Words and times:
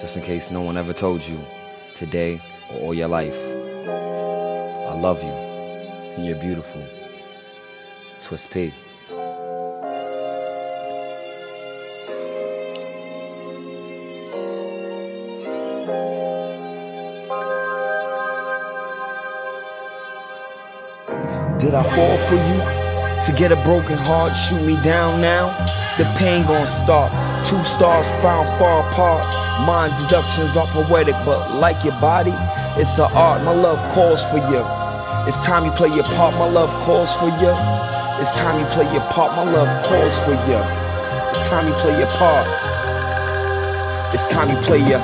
Just 0.00 0.16
in 0.16 0.22
case 0.22 0.52
no 0.52 0.60
one 0.60 0.76
ever 0.76 0.92
told 0.92 1.26
you, 1.26 1.40
today 1.96 2.40
or 2.70 2.78
all 2.78 2.94
your 2.94 3.08
life, 3.08 3.36
I 3.36 4.94
love 5.00 5.20
you 5.20 5.30
and 6.14 6.24
you're 6.24 6.36
beautiful. 6.36 6.80
Twist 8.20 8.52
P. 8.52 8.72
Did 21.58 21.74
I 21.74 21.82
fall 21.82 22.16
for 22.28 22.36
you? 22.36 22.82
To 23.26 23.32
get 23.32 23.50
a 23.50 23.56
broken 23.64 23.96
heart, 23.98 24.36
shoot 24.36 24.62
me 24.62 24.76
down 24.82 25.20
now. 25.20 25.48
The 25.96 26.04
pain 26.16 26.46
gon' 26.46 26.66
stop. 26.68 27.31
Two 27.44 27.62
stars 27.64 28.06
found 28.22 28.46
far 28.58 28.88
apart. 28.88 29.26
Mind 29.66 29.92
deductions 30.04 30.56
are 30.56 30.66
poetic, 30.68 31.14
but 31.24 31.54
like 31.56 31.84
your 31.84 31.98
body, 32.00 32.34
it's 32.80 32.98
an 32.98 33.10
art. 33.12 33.42
My 33.42 33.52
love 33.52 33.78
calls 33.92 34.24
for 34.26 34.38
you. 34.38 34.64
It's 35.26 35.44
time 35.44 35.64
you 35.64 35.72
play 35.72 35.88
your 35.88 36.04
part. 36.04 36.34
My 36.34 36.48
love 36.48 36.70
calls 36.84 37.14
for 37.16 37.26
you. 37.26 37.54
It's 38.20 38.38
time 38.38 38.60
you 38.60 38.66
play 38.66 38.90
your 38.92 39.02
part. 39.10 39.34
My 39.36 39.44
love 39.44 39.84
calls 39.84 40.16
for 40.20 40.32
you. 40.48 40.60
It's 41.30 41.48
time 41.48 41.66
you 41.66 41.74
play 41.74 41.98
your 41.98 42.08
part. 42.08 42.46
It's 44.14 44.28
time 44.28 44.50
you 44.50 44.56
play 44.62 44.78
your 44.88 45.00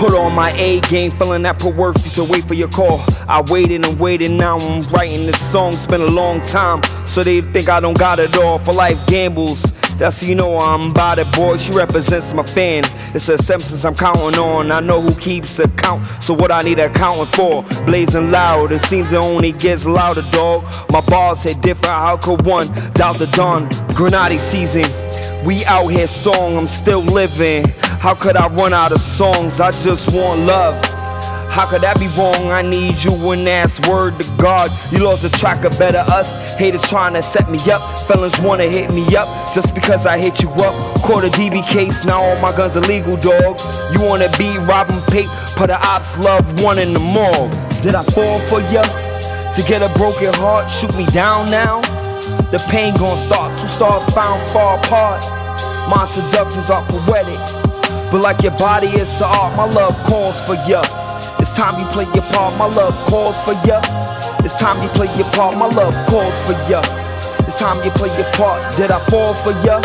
Put 0.00 0.14
on 0.14 0.34
my 0.34 0.50
A 0.56 0.80
game, 0.88 1.10
feeling 1.10 1.42
that 1.42 1.62
work 1.62 1.94
to 1.94 2.24
wait 2.24 2.44
for 2.44 2.54
your 2.54 2.68
call. 2.68 3.00
I 3.28 3.42
waited 3.50 3.84
and 3.84 4.00
waited, 4.00 4.30
now 4.30 4.56
I'm 4.56 4.82
writing 4.88 5.26
this 5.26 5.38
song. 5.52 5.74
It's 5.74 5.86
been 5.86 6.00
a 6.00 6.10
long 6.10 6.40
time, 6.40 6.82
so 7.06 7.22
they 7.22 7.42
think 7.42 7.68
I 7.68 7.80
don't 7.80 7.98
got 7.98 8.18
it 8.18 8.34
all. 8.38 8.58
For 8.58 8.72
life 8.72 9.06
gambles, 9.08 9.62
that's 10.00 10.22
how 10.22 10.28
you 10.28 10.34
know 10.34 10.56
I'm 10.56 10.92
about 10.92 11.18
it, 11.18 11.30
boy. 11.32 11.58
She 11.58 11.72
represents 11.72 12.32
my 12.32 12.42
fan. 12.42 12.84
It's 13.14 13.28
a 13.28 13.36
Simpsons 13.36 13.84
I'm 13.84 13.94
counting 13.94 14.38
on. 14.38 14.72
I 14.72 14.80
know 14.80 14.98
who 14.98 15.14
keeps 15.20 15.58
account, 15.58 16.06
so 16.22 16.32
what 16.32 16.50
I 16.50 16.62
need 16.62 16.78
accounting 16.78 17.26
for. 17.26 17.62
Blazing 17.84 18.30
loud, 18.30 18.72
it 18.72 18.80
seems 18.80 19.12
it 19.12 19.16
only 19.22 19.52
gets 19.52 19.86
louder, 19.86 20.22
dog. 20.32 20.64
My 20.90 21.02
bars 21.06 21.42
hit 21.42 21.60
different, 21.60 21.94
how 21.94 22.16
could 22.16 22.46
one 22.46 22.66
doubt 22.94 23.18
the 23.18 23.30
dawn? 23.34 23.68
Grenade 23.94 24.40
season, 24.40 24.86
we 25.44 25.64
out 25.66 25.88
here 25.88 26.06
song, 26.06 26.56
I'm 26.56 26.66
still 26.66 27.02
living. 27.02 27.68
How 28.00 28.14
could 28.14 28.36
I 28.36 28.48
run 28.48 28.72
out 28.72 28.92
of 28.92 29.00
songs? 29.00 29.60
I 29.60 29.70
just 29.70 30.16
want 30.16 30.46
love. 30.46 30.99
How 31.50 31.68
could 31.68 31.82
that 31.82 31.98
be 31.98 32.06
wrong? 32.16 32.52
I 32.52 32.62
need 32.62 33.02
you 33.02 33.12
and 33.32 33.44
that's 33.44 33.80
word 33.88 34.20
to 34.20 34.32
God. 34.36 34.70
You 34.92 35.04
lost 35.04 35.24
a 35.24 35.30
track 35.30 35.64
of 35.64 35.76
better 35.78 35.98
us. 35.98 36.54
Haters 36.54 36.88
trying 36.88 37.14
to 37.14 37.22
set 37.22 37.50
me 37.50 37.58
up. 37.70 37.82
Felons 38.06 38.38
wanna 38.40 38.68
hit 38.68 38.92
me 38.94 39.04
up 39.16 39.28
just 39.52 39.74
because 39.74 40.06
I 40.06 40.16
hit 40.16 40.40
you 40.40 40.48
up. 40.50 40.74
Caught 41.02 41.24
a 41.24 41.30
DB 41.30 41.66
case, 41.66 42.04
now 42.04 42.22
all 42.22 42.40
my 42.40 42.54
guns 42.56 42.76
are 42.76 42.82
legal, 42.82 43.16
dog. 43.16 43.60
You 43.92 44.00
wanna 44.06 44.28
be 44.38 44.58
robbing 44.58 45.00
pape, 45.10 45.28
put 45.56 45.66
the 45.66 45.78
ops 45.84 46.16
love 46.18 46.62
one 46.62 46.78
in 46.78 46.92
the 46.92 47.00
mall. 47.00 47.48
Did 47.82 47.96
I 47.96 48.04
fall 48.04 48.38
for 48.46 48.60
ya? 48.72 48.82
To 49.54 49.62
get 49.66 49.82
a 49.82 49.88
broken 49.98 50.32
heart, 50.34 50.70
shoot 50.70 50.94
me 50.96 51.04
down 51.06 51.50
now? 51.50 51.80
The 52.52 52.64
pain 52.70 52.94
gon' 52.96 53.18
start, 53.26 53.58
two 53.58 53.66
stars 53.66 54.04
found 54.14 54.48
far 54.50 54.78
apart. 54.78 55.24
My 55.90 56.06
introductions 56.06 56.70
are 56.70 56.84
poetic. 56.86 57.40
But 58.12 58.22
like 58.22 58.42
your 58.42 58.56
body 58.58 58.88
is 58.88 59.20
art, 59.22 59.56
my 59.56 59.66
love 59.66 59.96
calls 60.04 60.38
for 60.46 60.54
ya. 60.68 60.82
It's 61.50 61.58
time 61.58 61.80
you 61.80 61.86
play 61.86 62.04
your 62.14 62.22
part, 62.30 62.56
my 62.58 62.66
love 62.66 62.94
calls 63.10 63.36
for 63.40 63.54
ya. 63.66 63.82
It's 64.44 64.60
time 64.60 64.80
you 64.84 64.88
play 64.90 65.08
your 65.16 65.26
part, 65.32 65.58
my 65.58 65.66
love 65.66 65.92
calls 66.06 66.38
for 66.46 66.52
ya. 66.70 66.80
It's 67.40 67.58
time 67.58 67.84
you 67.84 67.90
play 67.90 68.16
your 68.16 68.30
part. 68.34 68.76
Did 68.76 68.92
I 68.92 69.00
fall 69.10 69.34
for 69.34 69.50
ya? 69.66 69.80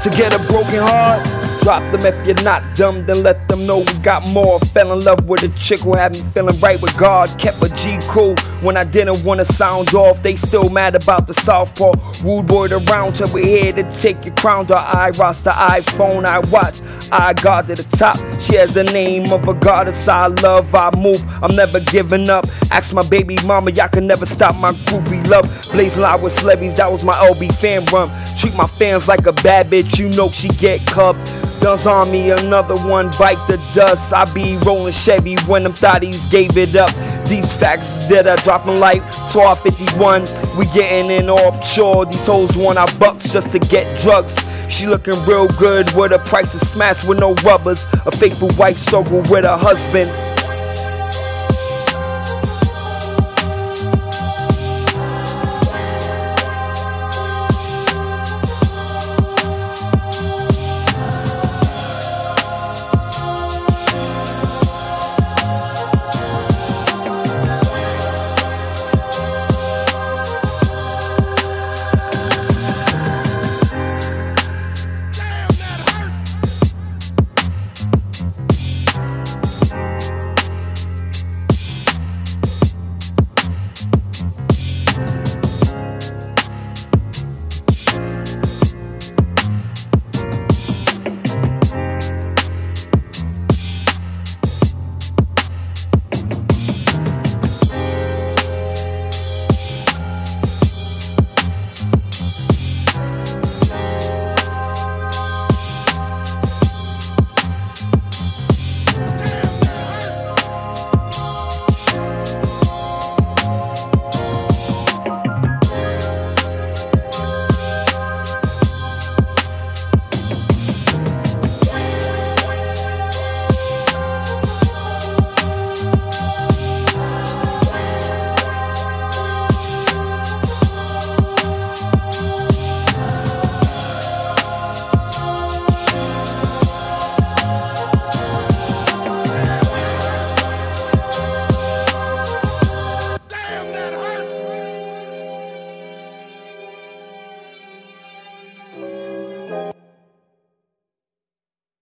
To 0.00 0.08
get 0.08 0.32
a 0.32 0.38
broken 0.48 0.80
heart? 0.80 1.43
Drop 1.64 1.80
them 1.92 2.02
if 2.02 2.26
you're 2.26 2.44
not 2.44 2.62
dumb, 2.76 3.06
then 3.06 3.22
let 3.22 3.48
them 3.48 3.64
know 3.64 3.78
we 3.78 3.98
got 4.00 4.28
more. 4.34 4.58
Fell 4.60 4.92
in 4.92 5.00
love 5.00 5.24
with 5.24 5.42
a 5.44 5.48
chick 5.58 5.80
who 5.80 5.94
had 5.94 6.12
me 6.12 6.20
feeling 6.34 6.60
right 6.60 6.78
with 6.82 6.94
God. 6.98 7.26
Kept 7.38 7.62
a 7.62 7.74
G 7.74 7.96
cool 8.02 8.34
when 8.60 8.76
I 8.76 8.84
didn't 8.84 9.24
wanna 9.24 9.46
sound 9.46 9.94
off. 9.94 10.22
They 10.22 10.36
still 10.36 10.68
mad 10.68 10.94
about 10.94 11.26
the 11.26 11.32
southpaw. 11.32 11.92
Rude 12.22 12.46
boy 12.48 12.68
around 12.68 13.16
till 13.16 13.32
we 13.32 13.44
here 13.44 13.72
to 13.72 13.82
take 13.98 14.26
your 14.26 14.34
crown. 14.34 14.66
The 14.66 14.74
I 14.74 15.08
roster 15.18 15.52
iPhone 15.52 16.26
I 16.26 16.40
watch. 16.50 16.82
I 17.10 17.32
got 17.32 17.66
to 17.68 17.76
the 17.76 17.96
top. 17.96 18.16
She 18.38 18.56
has 18.56 18.74
the 18.74 18.84
name 18.84 19.32
of 19.32 19.48
a 19.48 19.54
goddess. 19.54 20.06
I 20.06 20.26
love, 20.26 20.74
I 20.74 20.90
move. 20.98 21.24
I'm 21.42 21.56
never 21.56 21.80
giving 21.80 22.28
up. 22.28 22.44
Ask 22.72 22.92
my 22.92 23.08
baby 23.08 23.38
mama, 23.46 23.70
y'all 23.70 23.88
can 23.88 24.06
never 24.06 24.26
stop 24.26 24.54
my 24.56 24.72
groupie 24.72 25.26
love. 25.30 25.44
Blazing 25.72 26.02
loud 26.02 26.20
with 26.20 26.34
celebrities, 26.34 26.74
that 26.74 26.92
was 26.92 27.02
my 27.02 27.14
LB 27.14 27.54
fan 27.54 27.86
run. 27.86 28.10
Treat 28.36 28.54
my 28.54 28.66
fans 28.66 29.08
like 29.08 29.26
a 29.26 29.32
bad 29.32 29.70
bitch, 29.70 29.98
you 29.98 30.10
know 30.10 30.28
she 30.28 30.48
get 30.48 30.84
cubbed. 30.86 31.34
Guns 31.64 31.86
on 31.86 32.10
me, 32.10 32.30
another 32.30 32.76
one 32.86 33.08
bite 33.18 33.42
the 33.46 33.56
dust. 33.74 34.12
I 34.12 34.30
be 34.34 34.58
rolling 34.66 34.92
Chevy 34.92 35.36
when 35.46 35.62
them 35.62 35.72
thotties 35.72 36.30
gave 36.30 36.58
it 36.58 36.76
up. 36.76 36.92
These 37.26 37.50
facts 37.58 38.06
that 38.08 38.26
are 38.26 38.36
dropping 38.36 38.78
like 38.80 39.00
1251. 39.32 40.24
We 40.58 40.66
getting 40.74 41.10
in 41.10 41.30
offshore. 41.30 42.04
These 42.04 42.26
hoes 42.26 42.54
want 42.54 42.76
our 42.76 42.92
bucks 42.98 43.32
just 43.32 43.50
to 43.52 43.58
get 43.58 43.98
drugs. 44.02 44.36
She 44.68 44.86
looking 44.86 45.14
real 45.24 45.48
good 45.58 45.90
with 45.96 46.12
price 46.26 46.54
of 46.54 46.60
smash 46.60 47.08
with 47.08 47.18
no 47.18 47.32
rubbers. 47.36 47.86
A 48.04 48.10
faithful 48.10 48.50
wife 48.58 48.76
struggle 48.76 49.22
with 49.22 49.46
her 49.46 49.56
husband. 49.56 50.33